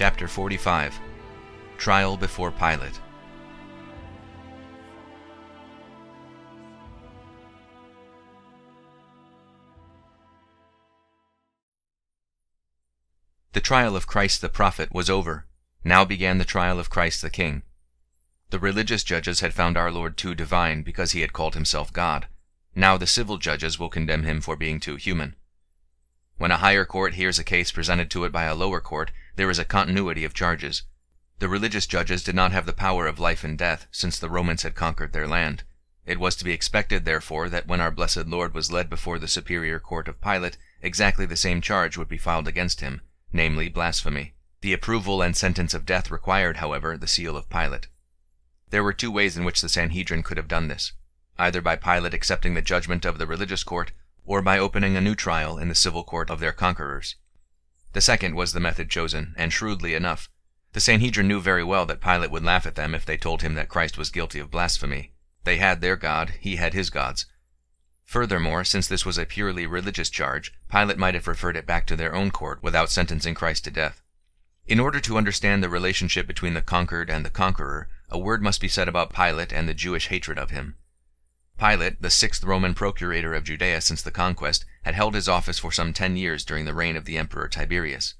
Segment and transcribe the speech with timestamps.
[0.00, 0.98] Chapter 45
[1.76, 2.98] Trial before Pilate
[13.52, 15.44] The trial of Christ the prophet was over.
[15.84, 17.62] Now began the trial of Christ the king.
[18.48, 22.26] The religious judges had found our Lord too divine because he had called himself God.
[22.74, 25.36] Now the civil judges will condemn him for being too human.
[26.38, 29.50] When a higher court hears a case presented to it by a lower court, there
[29.50, 30.82] is a continuity of charges.
[31.38, 34.62] The religious judges did not have the power of life and death, since the Romans
[34.62, 35.64] had conquered their land.
[36.04, 39.28] It was to be expected, therefore, that when our blessed Lord was led before the
[39.28, 43.00] superior court of Pilate, exactly the same charge would be filed against him,
[43.32, 44.34] namely blasphemy.
[44.60, 47.88] The approval and sentence of death required, however, the seal of Pilate.
[48.70, 50.92] There were two ways in which the Sanhedrin could have done this,
[51.38, 53.92] either by Pilate accepting the judgment of the religious court,
[54.24, 57.16] or by opening a new trial in the civil court of their conquerors.
[57.92, 60.28] The second was the method chosen, and shrewdly enough.
[60.72, 63.54] The Sanhedrin knew very well that Pilate would laugh at them if they told him
[63.54, 65.12] that Christ was guilty of blasphemy.
[65.44, 67.26] They had their God, he had his gods.
[68.04, 71.96] Furthermore, since this was a purely religious charge, Pilate might have referred it back to
[71.96, 74.02] their own court without sentencing Christ to death.
[74.66, 78.60] In order to understand the relationship between the conquered and the conqueror, a word must
[78.60, 80.76] be said about Pilate and the Jewish hatred of him.
[81.58, 85.72] Pilate, the sixth Roman procurator of Judea since the conquest, had held his office for
[85.72, 88.14] some ten years during the reign of the Emperor Tiberius.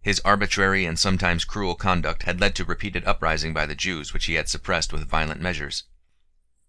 [0.00, 4.26] His arbitrary and sometimes cruel conduct had led to repeated uprising by the Jews which
[4.26, 5.84] he had suppressed with violent measures.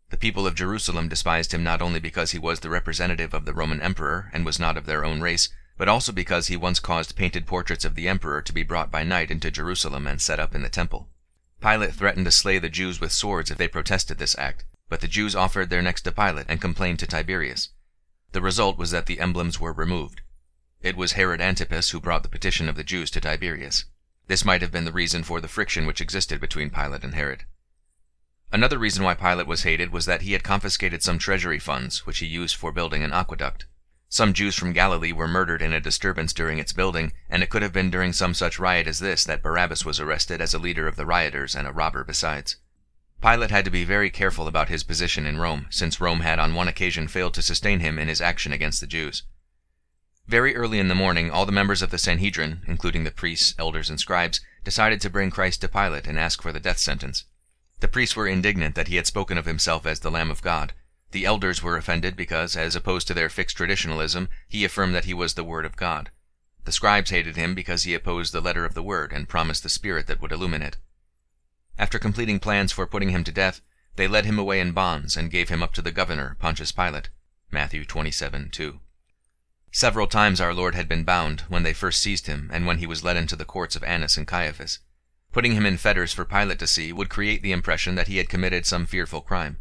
[0.09, 3.53] The people of Jerusalem despised him not only because he was the representative of the
[3.53, 7.15] Roman emperor and was not of their own race, but also because he once caused
[7.15, 10.55] painted portraits of the emperor to be brought by night into Jerusalem and set up
[10.55, 11.09] in the temple.
[11.59, 15.07] Pilate threatened to slay the Jews with swords if they protested this act, but the
[15.07, 17.69] Jews offered their necks to Pilate and complained to Tiberius.
[18.35, 20.19] The result was that the emblems were removed.
[20.81, 23.85] It was Herod Antipas who brought the petition of the Jews to Tiberius.
[24.27, 27.45] This might have been the reason for the friction which existed between Pilate and Herod.
[28.51, 32.19] Another reason why Pilate was hated was that he had confiscated some treasury funds, which
[32.19, 33.67] he used for building an aqueduct.
[34.09, 37.61] Some Jews from Galilee were murdered in a disturbance during its building, and it could
[37.61, 40.89] have been during some such riot as this that Barabbas was arrested as a leader
[40.89, 42.57] of the rioters and a robber besides.
[43.25, 46.53] Pilate had to be very careful about his position in Rome, since Rome had on
[46.53, 49.23] one occasion failed to sustain him in his action against the Jews.
[50.27, 53.89] Very early in the morning, all the members of the Sanhedrin, including the priests, elders,
[53.89, 57.25] and scribes, decided to bring Christ to Pilate and ask for the death sentence.
[57.79, 60.73] The priests were indignant that he had spoken of himself as the Lamb of God.
[61.09, 65.15] The elders were offended because, as opposed to their fixed traditionalism, he affirmed that he
[65.15, 66.11] was the Word of God.
[66.65, 69.69] The scribes hated him because he opposed the letter of the Word and promised the
[69.69, 70.77] Spirit that would illumine it.
[71.77, 73.61] After completing plans for putting him to death,
[73.95, 77.09] they led him away in bonds and gave him up to the governor, Pontius Pilate.
[77.51, 78.79] Matthew 27 2.
[79.71, 82.87] Several times our Lord had been bound, when they first seized him, and when he
[82.87, 84.79] was led into the courts of Annas and Caiaphas.
[85.33, 88.29] Putting him in fetters for Pilate to see would create the impression that he had
[88.29, 89.59] committed some fearful crime.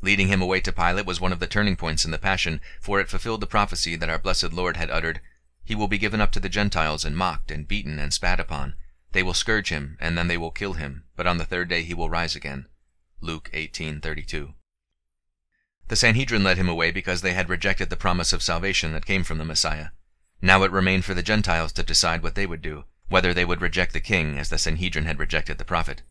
[0.00, 3.00] Leading him away to Pilate was one of the turning points in the Passion, for
[3.00, 5.20] it fulfilled the prophecy that our blessed Lord had uttered,
[5.64, 8.76] He will be given up to the Gentiles and mocked and beaten and spat upon.
[9.12, 11.82] They will scourge him, and then they will kill him, but on the third day
[11.82, 12.66] he will rise again.
[13.20, 14.54] Luke 18:32.
[15.88, 19.24] The Sanhedrin led him away because they had rejected the promise of salvation that came
[19.24, 19.88] from the Messiah.
[20.42, 23.62] Now it remained for the Gentiles to decide what they would do, whether they would
[23.62, 26.02] reject the king as the Sanhedrin had rejected the prophet.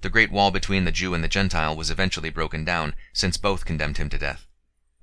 [0.00, 3.64] The great wall between the Jew and the Gentile was eventually broken down, since both
[3.64, 4.46] condemned him to death.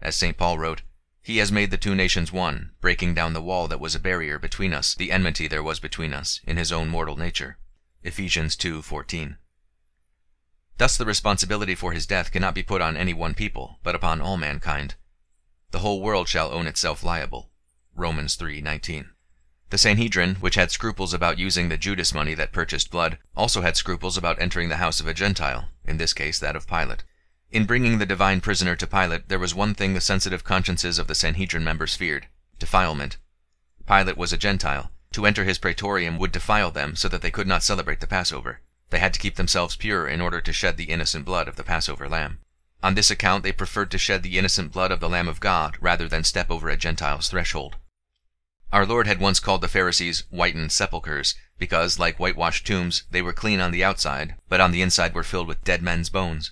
[0.01, 0.37] As St.
[0.37, 0.81] Paul wrote,
[1.23, 4.37] He has made the two nations one, breaking down the wall that was a barrier
[4.37, 7.57] between us, the enmity there was between us, in his own mortal nature.
[8.03, 9.37] Ephesians 2:14.
[10.77, 14.19] Thus the responsibility for his death cannot be put on any one people, but upon
[14.19, 14.95] all mankind.
[15.71, 17.51] The whole world shall own itself liable.
[17.95, 19.11] Romans 3:19.
[19.69, 23.77] The Sanhedrin, which had scruples about using the Judas money that purchased blood, also had
[23.77, 27.05] scruples about entering the house of a Gentile, in this case that of Pilate.
[27.53, 31.05] In bringing the divine prisoner to Pilate, there was one thing the sensitive consciences of
[31.05, 32.25] the Sanhedrin members feared
[32.57, 33.17] defilement.
[33.87, 34.89] Pilate was a Gentile.
[35.11, 38.61] To enter his praetorium would defile them so that they could not celebrate the Passover.
[38.89, 41.63] They had to keep themselves pure in order to shed the innocent blood of the
[41.63, 42.39] Passover lamb.
[42.81, 45.77] On this account they preferred to shed the innocent blood of the Lamb of God
[45.79, 47.75] rather than step over a Gentile's threshold.
[48.71, 53.31] Our Lord had once called the Pharisees whitened sepulchres, because, like whitewashed tombs, they were
[53.31, 56.49] clean on the outside, but on the inside were filled with dead men's bones.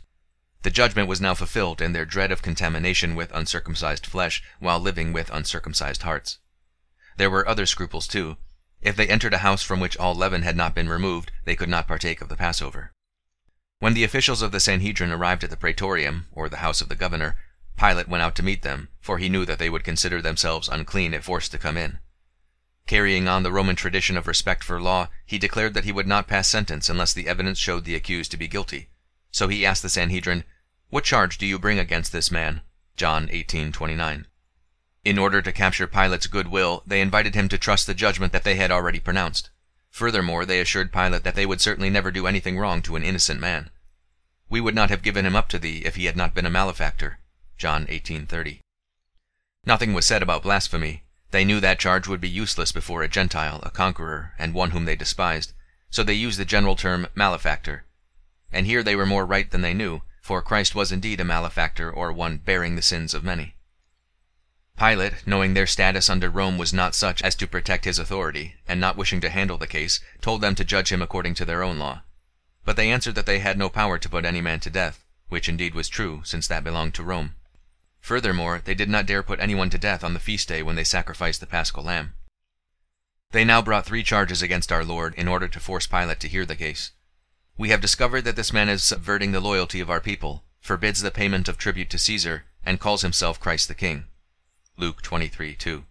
[0.64, 5.12] The judgment was now fulfilled in their dread of contamination with uncircumcised flesh, while living
[5.12, 6.38] with uncircumcised hearts.
[7.18, 8.38] There were other scruples too.
[8.82, 11.70] If they entered a house from which all leaven had not been removed, they could
[11.70, 12.92] not partake of the Passover.
[13.80, 16.96] When the officials of the Sanhedrin arrived at the praetorium, or the house of the
[16.96, 17.38] governor,
[17.76, 21.16] Pilate went out to meet them, for he knew that they would consider themselves unclean
[21.16, 21.98] if forced to come in.
[22.86, 26.28] Carrying on the Roman tradition of respect for law, he declared that he would not
[26.28, 28.90] pass sentence unless the evidence showed the accused to be guilty.
[29.32, 30.44] So he asked the Sanhedrin,
[30.92, 32.64] What charge do you bring against this man?
[32.98, 34.26] John 18:29.
[35.06, 38.56] In order to capture Pilate's goodwill, they invited him to trust the judgment that they
[38.56, 39.52] had already pronounced.
[39.90, 43.40] Furthermore, they assured Pilate that they would certainly never do anything wrong to an innocent
[43.40, 43.70] man.
[44.50, 46.50] We would not have given him up to thee if he had not been a
[46.50, 47.20] malefactor.
[47.58, 48.60] John 18:30.
[49.66, 51.06] Nothing was said about blasphemy.
[51.30, 54.84] They knew that charge would be useless before a Gentile, a conqueror, and one whom
[54.84, 55.54] they despised,
[55.90, 57.86] so they used the general term malefactor.
[58.52, 61.92] And here they were more right than they knew, for Christ was indeed a malefactor
[61.92, 63.56] or one bearing the sins of many.
[64.78, 68.80] Pilate, knowing their status under Rome was not such as to protect his authority, and
[68.80, 71.78] not wishing to handle the case, told them to judge him according to their own
[71.78, 72.04] law.
[72.64, 75.50] But they answered that they had no power to put any man to death, which
[75.50, 77.36] indeed was true, since that belonged to Rome.
[78.00, 80.84] Furthermore, they did not dare put anyone to death on the feast day when they
[80.84, 82.14] sacrificed the paschal lamb.
[83.32, 86.46] They now brought three charges against our Lord in order to force Pilate to hear
[86.46, 86.92] the case.
[87.58, 91.12] We have discovered that this man is subverting the loyalty of our people, forbids the
[91.12, 94.06] payment of tribute to Caesar, and calls himself Christ the King.
[94.78, 95.86] Luke 23:2.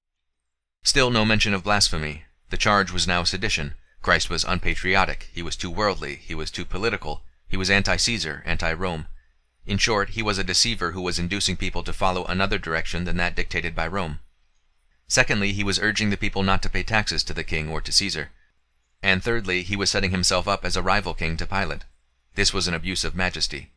[0.83, 2.25] Still no mention of blasphemy.
[2.49, 3.75] The charge was now sedition.
[4.03, 9.07] Christ was unpatriotic, he was too worldly, he was too political, he was anti-Caesar, anti-Rome.
[9.67, 13.19] In short, he was a deceiver who was inducing people to follow another direction than
[13.19, 14.21] that dictated by Rome.
[15.07, 17.93] Secondly, he was urging the people not to pay taxes to the king or to
[17.93, 18.31] Caesar.
[19.03, 21.85] And thirdly, he was setting himself up as a rival king to Pilate.
[22.35, 23.71] This was an abuse of majesty.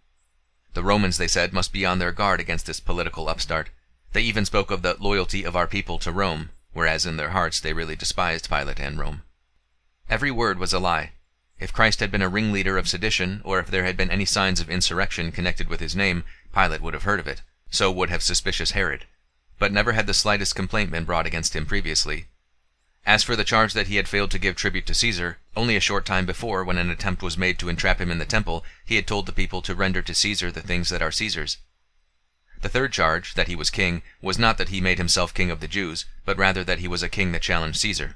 [0.74, 3.70] The Romans, they said, must be on their guard against this political upstart.
[4.12, 7.60] They even spoke of the loyalty of our people to Rome, whereas in their hearts
[7.60, 9.22] they really despised Pilate and Rome.
[10.10, 11.12] Every word was a lie.
[11.60, 14.60] If Christ had been a ringleader of sedition, or if there had been any signs
[14.60, 16.24] of insurrection connected with his name,
[16.54, 17.42] Pilate would have heard of it.
[17.70, 19.06] So would have suspicious Herod.
[19.60, 22.28] But never had the slightest complaint been brought against him previously.
[23.06, 25.82] As for the charge that he had failed to give tribute to Caesar, only a
[25.82, 28.96] short time before, when an attempt was made to entrap him in the temple, he
[28.96, 31.58] had told the people to render to Caesar the things that are Caesar's.
[32.62, 35.60] The third charge, that he was king, was not that he made himself king of
[35.60, 38.16] the Jews, but rather that he was a king that challenged Caesar.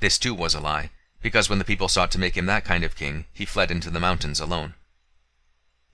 [0.00, 0.90] This too was a lie,
[1.22, 3.88] because when the people sought to make him that kind of king, he fled into
[3.88, 4.74] the mountains alone.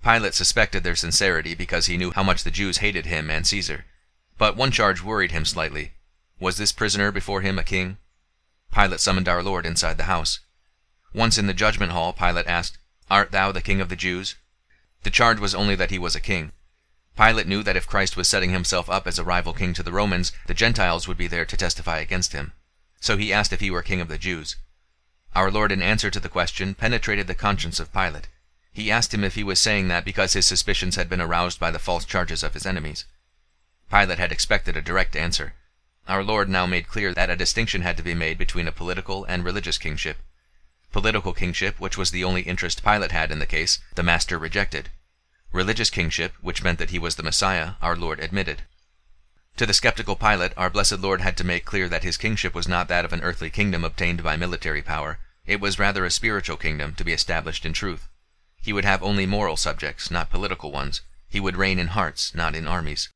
[0.03, 3.85] Pilate suspected their sincerity because he knew how much the Jews hated him and Caesar.
[4.37, 5.93] But one charge worried him slightly.
[6.41, 7.97] Was this prisoner before him a king?
[8.75, 10.41] Pilate summoned our Lord inside the house.
[11.15, 12.77] Once in the judgment hall, Pilate asked,
[13.09, 14.35] Art thou the king of the Jews?
[15.05, 16.51] The charge was only that he was a king.
[17.17, 19.93] Pilate knew that if Christ was setting himself up as a rival king to the
[19.93, 22.53] Romans, the Gentiles would be there to testify against him.
[23.01, 24.57] So he asked if he were king of the Jews.
[25.37, 28.29] Our Lord, in answer to the question, penetrated the conscience of Pilate.
[28.73, 31.71] He asked him if he was saying that because his suspicions had been aroused by
[31.71, 33.05] the false charges of his enemies.
[33.89, 35.55] Pilate had expected a direct answer.
[36.07, 39.25] Our Lord now made clear that a distinction had to be made between a political
[39.25, 40.19] and religious kingship.
[40.93, 44.91] Political kingship, which was the only interest Pilate had in the case, the Master rejected.
[45.51, 48.63] Religious kingship, which meant that he was the Messiah, our Lord admitted.
[49.57, 52.69] To the skeptical Pilate, our blessed Lord had to make clear that his kingship was
[52.69, 56.57] not that of an earthly kingdom obtained by military power, it was rather a spiritual
[56.59, 58.09] kingdom to be established in truth.
[58.61, 61.01] He would have only moral subjects, not political ones.
[61.29, 63.09] He would reign in hearts, not in armies.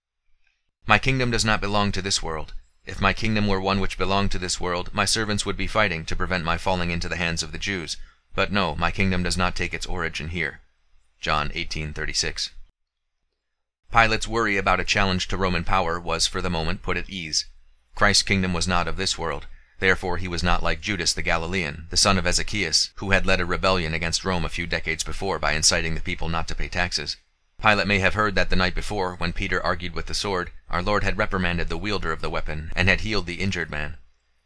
[0.87, 2.55] My kingdom does not belong to this world.
[2.89, 6.07] If my kingdom were one which belonged to this world, my servants would be fighting
[6.07, 7.99] to prevent my falling into the hands of the Jews.
[8.35, 10.63] But no, my kingdom does not take its origin here.
[11.21, 12.49] John 18:36.
[13.93, 17.45] Pilate's worry about a challenge to Roman power was for the moment put at ease.
[17.95, 19.47] Christ's kingdom was not of this world.
[19.81, 23.39] Therefore he was not like Judas the Galilean, the son of Ezekias, who had led
[23.39, 26.69] a rebellion against Rome a few decades before by inciting the people not to pay
[26.69, 27.19] taxes.
[27.61, 30.81] Pilate may have heard that the night before, when Peter argued with the sword, our
[30.81, 33.97] Lord had reprimanded the wielder of the weapon, and had healed the injured man.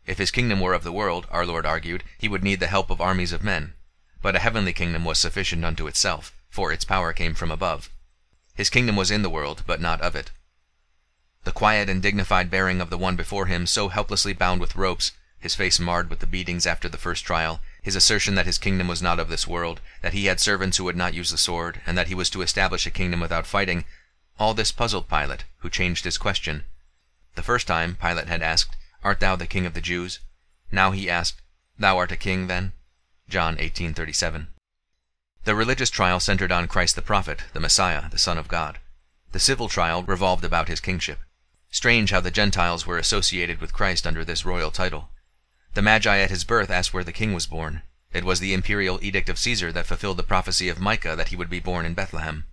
[0.07, 2.89] If his kingdom were of the world, our Lord argued, he would need the help
[2.89, 3.75] of armies of men.
[4.23, 7.91] But a heavenly kingdom was sufficient unto itself, for its power came from above.
[8.55, 10.31] His kingdom was in the world, but not of it.
[11.45, 15.13] The quiet and dignified bearing of the one before him, so helplessly bound with ropes,
[15.39, 18.89] his face marred with the beatings after the first trial, his assertion that his kingdom
[18.89, 21.81] was not of this world, that he had servants who would not use the sword,
[21.85, 23.85] and that he was to establish a kingdom without fighting,
[24.39, 26.65] all this puzzled Pilate, who changed his question.
[27.35, 30.21] The first time Pilate had asked, Art thou the king of the Jews?
[30.71, 31.43] Now he asked,
[31.79, 32.73] Thou art a king, then?
[33.29, 34.47] John 18:37.
[35.45, 38.79] The religious trial centered on Christ the prophet, the Messiah, the Son of God.
[39.33, 41.19] The civil trial revolved about his kingship.
[41.71, 45.09] Strange how the Gentiles were associated with Christ under this royal title.
[45.75, 47.83] The Magi at his birth asked where the king was born.
[48.13, 51.37] It was the imperial edict of Caesar that fulfilled the prophecy of Micah that he
[51.37, 52.45] would be born in Bethlehem.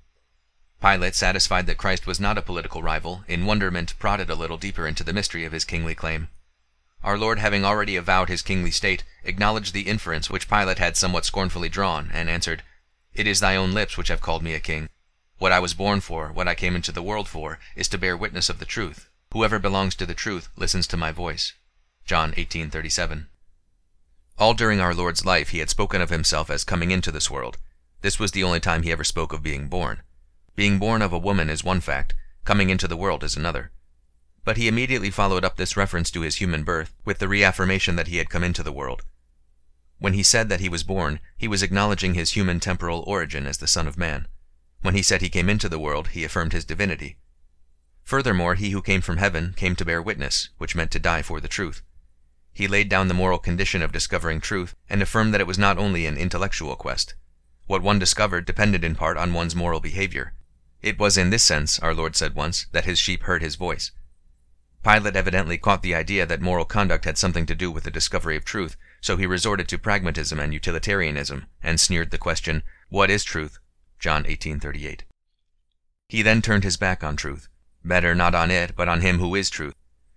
[0.81, 4.87] Pilate, satisfied that Christ was not a political rival, in wonderment prodded a little deeper
[4.87, 6.29] into the mystery of his kingly claim.
[7.03, 11.25] Our Lord having already avowed his kingly state, acknowledged the inference which Pilate had somewhat
[11.25, 12.63] scornfully drawn, and answered,
[13.13, 14.87] It is thy own lips which have called me a king.
[15.39, 18.15] What I was born for, what I came into the world for, is to bear
[18.15, 19.09] witness of the truth.
[19.33, 21.51] Whoever belongs to the truth listens to my voice.
[22.09, 23.27] John 18:37.
[24.39, 27.59] All during our Lord's life he had spoken of himself as coming into this world.
[28.01, 30.01] This was the only time he ever spoke of being born.
[30.55, 33.71] Being born of a woman is one fact, coming into the world is another.
[34.43, 38.07] But he immediately followed up this reference to his human birth with the reaffirmation that
[38.07, 39.03] he had come into the world.
[39.99, 43.59] When he said that he was born, he was acknowledging his human temporal origin as
[43.59, 44.27] the Son of Man.
[44.81, 47.19] When he said he came into the world, he affirmed his divinity.
[48.03, 51.39] Furthermore, he who came from heaven came to bear witness, which meant to die for
[51.39, 51.83] the truth.
[52.59, 55.77] He laid down the moral condition of discovering truth, and affirmed that it was not
[55.77, 57.13] only an intellectual quest.
[57.67, 60.33] What one discovered depended in part on one's moral behavior.
[60.81, 63.91] It was in this sense, our Lord said once, that his sheep heard his voice.
[64.83, 68.35] Pilate evidently caught the idea that moral conduct had something to do with the discovery
[68.35, 73.23] of truth, so he resorted to pragmatism and utilitarianism, and sneered the question, What is
[73.23, 73.57] truth?
[73.99, 75.05] John 18:38.
[76.09, 77.47] He then turned his back on truth.
[77.85, 79.75] Better not on it, but on him who is truth.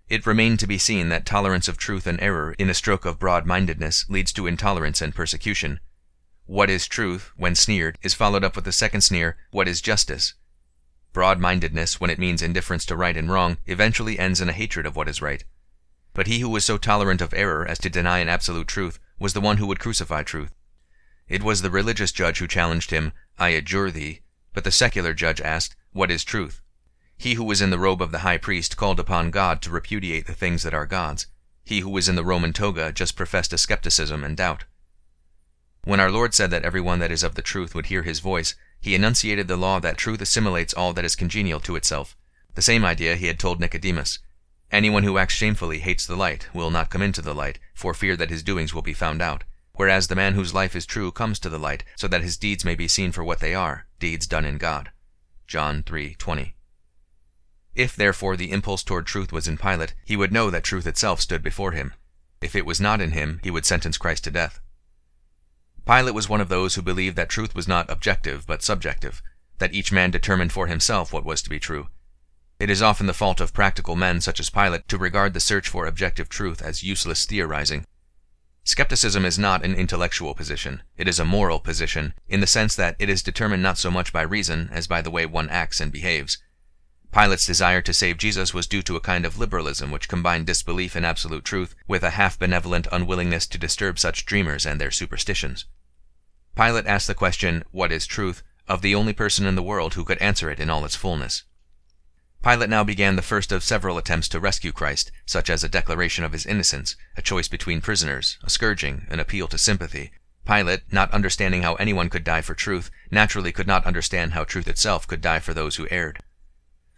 [0.09, 3.19] It remained to be seen that tolerance of truth and error in a stroke of
[3.19, 5.79] broad-mindedness leads to intolerance and persecution.
[6.45, 10.33] What is truth, when sneered, is followed up with the second sneer, What is justice?
[11.13, 14.95] Broad-mindedness, when it means indifference to right and wrong, eventually ends in a hatred of
[14.95, 15.45] what is right.
[16.13, 19.33] But he who was so tolerant of error as to deny an absolute truth was
[19.33, 20.53] the one who would crucify truth.
[21.29, 24.21] It was the religious judge who challenged him, I adjure thee,
[24.53, 26.61] but the secular judge asked, What is truth?
[27.17, 30.27] He who was in the robe of the high priest called upon God to repudiate
[30.27, 31.27] the things that are God's.
[31.63, 34.65] He who was in the Roman toga just professed a skepticism and doubt.
[35.85, 38.55] When our Lord said that everyone that is of the truth would hear his voice,
[38.79, 42.17] he enunciated the law that truth assimilates all that is congenial to itself.
[42.55, 44.19] The same idea he had told Nicodemus.
[44.71, 48.17] Anyone who acts shamefully hates the light, will not come into the light, for fear
[48.17, 49.43] that his doings will be found out.
[49.75, 52.65] Whereas the man whose life is true comes to the light, so that his deeds
[52.65, 54.91] may be seen for what they are, deeds done in God.
[55.47, 56.55] John 3:20.
[57.75, 61.19] If therefore the impulse toward truth was in Pilate, he would know that truth itself
[61.19, 61.93] stood before him.
[62.41, 64.59] If it was not in him, he would sentence Christ to death.
[65.85, 69.21] Pilate was one of those who believed that truth was not objective but subjective,
[69.57, 71.87] that each man determined for himself what was to be true.
[72.59, 75.67] It is often the fault of practical men such as Pilate to regard the search
[75.67, 77.85] for objective truth as useless theorizing.
[78.63, 82.95] Skepticism is not an intellectual position, it is a moral position, in the sense that
[82.99, 85.91] it is determined not so much by reason as by the way one acts and
[85.91, 86.37] behaves.
[87.13, 90.95] Pilate's desire to save Jesus was due to a kind of liberalism which combined disbelief
[90.95, 95.65] in absolute truth with a half benevolent unwillingness to disturb such dreamers and their superstitions.
[96.55, 98.41] Pilate asked the question, What is truth?
[98.67, 101.43] of the only person in the world who could answer it in all its fullness.
[102.43, 106.23] Pilate now began the first of several attempts to rescue Christ, such as a declaration
[106.23, 110.11] of his innocence, a choice between prisoners, a scourging, an appeal to sympathy.
[110.47, 114.67] Pilate, not understanding how anyone could die for truth, naturally could not understand how truth
[114.67, 116.23] itself could die for those who erred.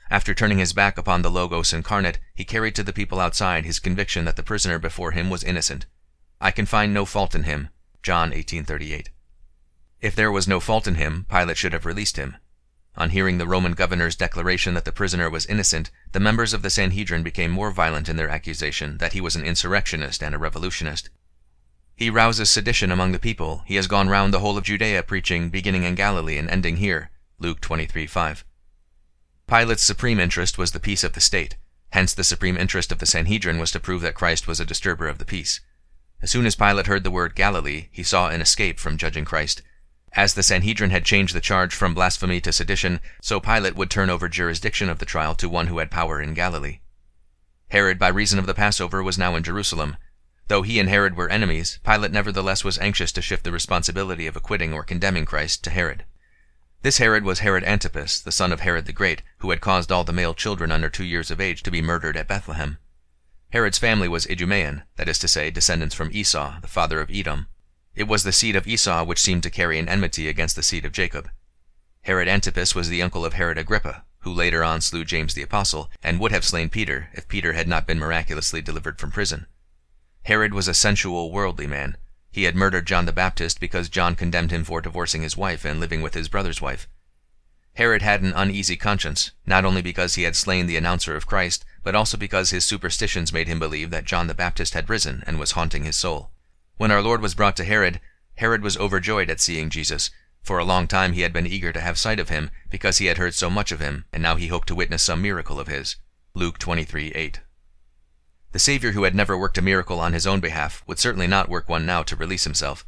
[0.10, 3.80] After turning his back upon the Logos incarnate, he carried to the people outside his
[3.80, 5.88] conviction that the prisoner before him was innocent.
[6.40, 7.70] I can find no fault in him.
[8.04, 9.10] John 18:38.
[10.02, 12.38] If there was no fault in him, Pilate should have released him.
[12.96, 16.70] On hearing the Roman governor's declaration that the prisoner was innocent, the members of the
[16.70, 21.10] Sanhedrin became more violent in their accusation that he was an insurrectionist and a revolutionist.
[21.96, 23.64] He rouses sedition among the people.
[23.66, 27.10] He has gone round the whole of Judea preaching, beginning in Galilee and ending here.
[27.38, 28.45] Luke 23:5.
[29.48, 31.56] Pilate's supreme interest was the peace of the state.
[31.92, 35.08] Hence the supreme interest of the Sanhedrin was to prove that Christ was a disturber
[35.08, 35.62] of the peace.
[36.20, 39.62] As soon as Pilate heard the word Galilee, he saw an escape from judging Christ.
[40.14, 44.10] As the Sanhedrin had changed the charge from blasphemy to sedition, so Pilate would turn
[44.10, 46.80] over jurisdiction of the trial to one who had power in Galilee.
[47.68, 49.98] Herod, by reason of the Passover, was now in Jerusalem.
[50.48, 54.36] Though he and Herod were enemies, Pilate nevertheless was anxious to shift the responsibility of
[54.36, 56.04] acquitting or condemning Christ to Herod.
[56.86, 60.04] This Herod was Herod Antipas, the son of Herod the Great, who had caused all
[60.04, 62.78] the male children under two years of age to be murdered at Bethlehem.
[63.50, 67.48] Herod's family was Idumean, that is to say, descendants from Esau, the father of Edom.
[67.96, 70.86] It was the seed of Esau which seemed to carry an enmity against the seed
[70.86, 71.28] of Jacob.
[72.04, 75.90] Herod Antipas was the uncle of Herod Agrippa, who later on slew James the Apostle,
[76.04, 79.48] and would have slain Peter if Peter had not been miraculously delivered from prison.
[80.26, 81.98] Herod was a sensual, worldly man,
[82.36, 85.80] he had murdered John the Baptist because John condemned him for divorcing his wife and
[85.80, 86.86] living with his brother's wife.
[87.76, 91.64] Herod had an uneasy conscience, not only because he had slain the announcer of Christ,
[91.82, 95.40] but also because his superstitions made him believe that John the Baptist had risen and
[95.40, 96.32] was haunting his soul.
[96.76, 98.02] When our Lord was brought to Herod,
[98.36, 100.10] Herod was overjoyed at seeing Jesus.
[100.42, 103.06] For a long time he had been eager to have sight of him, because he
[103.06, 105.68] had heard so much of him, and now he hoped to witness some miracle of
[105.68, 105.96] his.
[106.34, 107.40] Luke 23:8.
[108.56, 111.50] The Savior who had never worked a miracle on his own behalf would certainly not
[111.50, 112.86] work one now to release himself.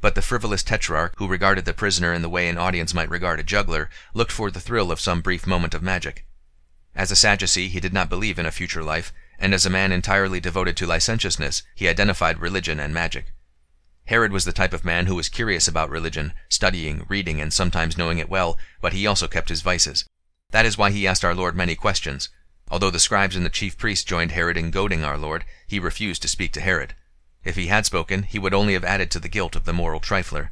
[0.00, 3.38] But the frivolous tetrarch, who regarded the prisoner in the way an audience might regard
[3.38, 6.26] a juggler, looked for the thrill of some brief moment of magic.
[6.96, 9.92] As a Sadducee, he did not believe in a future life, and as a man
[9.92, 13.26] entirely devoted to licentiousness, he identified religion and magic.
[14.06, 17.96] Herod was the type of man who was curious about religion, studying, reading, and sometimes
[17.96, 20.04] knowing it well, but he also kept his vices.
[20.50, 22.28] That is why he asked our Lord many questions,
[22.70, 26.22] Although the scribes and the chief priests joined Herod in goading our Lord, he refused
[26.22, 26.94] to speak to Herod.
[27.44, 30.00] If he had spoken, he would only have added to the guilt of the moral
[30.00, 30.50] trifler.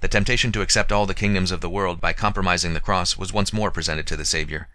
[0.00, 3.32] The temptation to accept all the kingdoms of the world by compromising the cross was
[3.32, 4.68] once more presented to the Savior.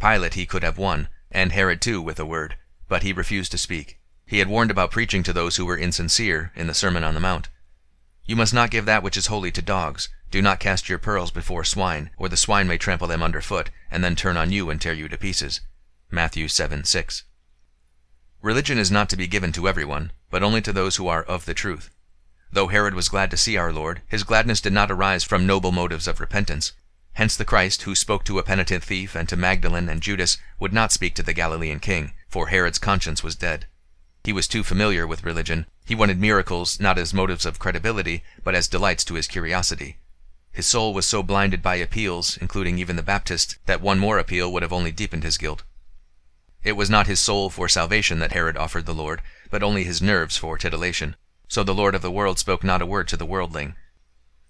[0.00, 2.56] Pilate he could have won, and Herod too, with a word,
[2.88, 4.00] but he refused to speak.
[4.26, 7.20] He had warned about preaching to those who were insincere in the Sermon on the
[7.20, 7.48] Mount.
[8.26, 10.08] You must not give that which is holy to dogs.
[10.30, 13.70] Do not cast your pearls before swine, or the swine may trample them under foot,
[13.90, 15.60] and then turn on you and tear you to pieces.
[16.12, 17.22] Matthew 7 6.
[18.42, 21.44] Religion is not to be given to everyone, but only to those who are of
[21.44, 21.88] the truth.
[22.50, 25.70] Though Herod was glad to see our Lord, his gladness did not arise from noble
[25.70, 26.72] motives of repentance.
[27.12, 30.72] Hence the Christ, who spoke to a penitent thief and to Magdalene and Judas, would
[30.72, 33.66] not speak to the Galilean king, for Herod's conscience was dead.
[34.24, 35.66] He was too familiar with religion.
[35.86, 39.98] He wanted miracles not as motives of credibility, but as delights to his curiosity.
[40.50, 44.52] His soul was so blinded by appeals, including even the Baptist, that one more appeal
[44.52, 45.62] would have only deepened his guilt.
[46.62, 50.02] It was not his soul for salvation that Herod offered the Lord, but only his
[50.02, 51.16] nerves for titillation.
[51.48, 53.74] So the Lord of the world spoke not a word to the worldling.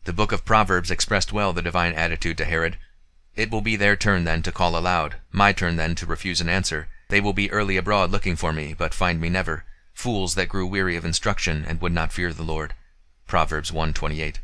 [0.05, 2.79] The book of Proverbs expressed well the divine attitude to Herod.
[3.37, 6.49] It will be their turn then to call aloud, my turn then to refuse an
[6.49, 6.89] answer.
[7.11, 9.65] They will be early abroad looking for me, but find me never.
[9.95, 12.75] Fools that grew weary of instruction and would not fear the Lord.
[13.27, 14.37] Proverbs 1.28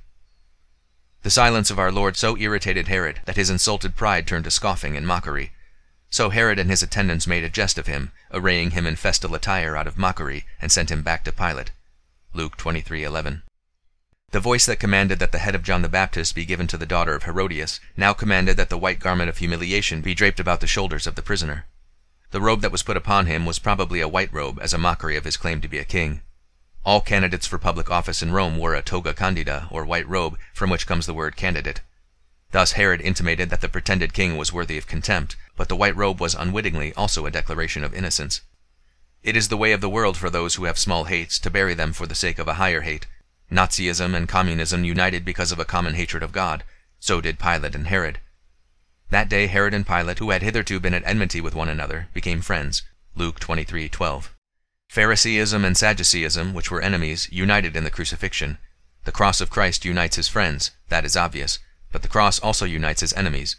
[1.23, 4.96] The silence of our Lord so irritated Herod that his insulted pride turned to scoffing
[4.96, 5.52] and mockery.
[6.11, 9.77] So Herod and his attendants made a jest of him, arraying him in festal attire
[9.77, 11.73] out of mockery, and sent him back to Pilate.
[12.33, 13.42] Luke 23:11.
[14.31, 16.85] The voice that commanded that the head of John the Baptist be given to the
[16.85, 20.66] daughter of Herodias now commanded that the white garment of humiliation be draped about the
[20.66, 21.66] shoulders of the prisoner.
[22.33, 25.16] The robe that was put upon him was probably a white robe as a mockery
[25.16, 26.23] of his claim to be a king.
[26.85, 30.71] All candidates for public office in Rome wore a toga candida, or white robe, from
[30.71, 31.81] which comes the word candidate.
[32.52, 36.20] Thus Herod intimated that the pretended king was worthy of contempt, but the white robe
[36.20, 38.40] was unwittingly also a declaration of innocence.
[39.22, 41.74] It is the way of the world for those who have small hates to bury
[41.74, 43.06] them for the sake of a higher hate.
[43.50, 46.62] Nazism and communism united because of a common hatred of God.
[47.00, 48.20] So did Pilate and Herod.
[49.11, 52.40] That day Herod and Pilate, who had hitherto been at enmity with one another, became
[52.40, 52.82] friends.
[53.16, 54.30] Luke 23:12.
[54.88, 58.59] Phariseeism and Sadduceeism, which were enemies, united in the crucifixion.
[59.04, 61.59] The cross of Christ unites his friends, that is obvious
[61.96, 63.56] but the cross also unites his enemies.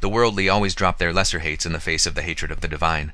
[0.00, 2.68] The worldly always drop their lesser hates in the face of the hatred of the
[2.68, 3.12] divine.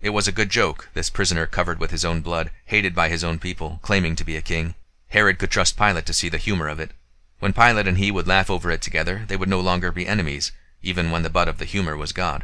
[0.00, 3.22] It was a good joke, this prisoner covered with his own blood, hated by his
[3.22, 4.74] own people, claiming to be a king.
[5.10, 6.90] Herod could trust Pilate to see the humor of it.
[7.38, 10.50] When Pilate and he would laugh over it together, they would no longer be enemies,
[10.82, 12.42] even when the butt of the humor was God.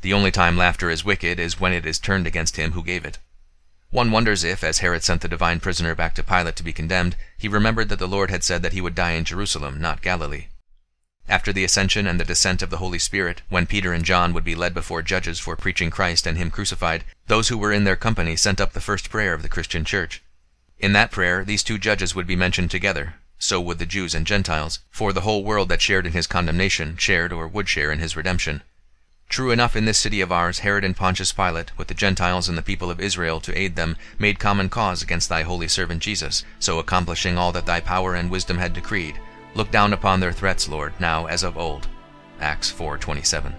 [0.00, 3.04] The only time laughter is wicked is when it is turned against him who gave
[3.04, 3.18] it.
[3.90, 7.14] One wonders if, as Herod sent the divine prisoner back to Pilate to be condemned,
[7.38, 10.46] he remembered that the Lord had said that he would die in Jerusalem, not Galilee.
[11.30, 14.44] After the ascension and the descent of the Holy Spirit, when Peter and John would
[14.44, 17.96] be led before judges for preaching Christ and Him crucified, those who were in their
[17.96, 20.22] company sent up the first prayer of the Christian Church.
[20.78, 23.16] In that prayer, these two judges would be mentioned together.
[23.38, 26.96] So would the Jews and Gentiles, for the whole world that shared in his condemnation
[26.96, 28.62] shared or would share in his redemption.
[29.28, 32.56] True enough, in this city of ours, Herod and Pontius Pilate, with the Gentiles and
[32.56, 36.42] the people of Israel to aid them, made common cause against thy holy servant Jesus,
[36.58, 39.20] so accomplishing all that thy power and wisdom had decreed,
[39.54, 41.88] Look down upon their threats, Lord, now as of old.
[42.40, 43.54] Acts 4:27.